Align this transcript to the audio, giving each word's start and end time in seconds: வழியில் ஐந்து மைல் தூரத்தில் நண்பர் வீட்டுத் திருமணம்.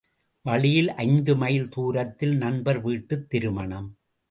வழியில் 0.45 0.93
ஐந்து 0.95 1.35
மைல் 1.35 1.69
தூரத்தில் 1.69 2.35
நண்பர் 2.37 2.81
வீட்டுத் 2.81 3.29
திருமணம். 3.29 3.89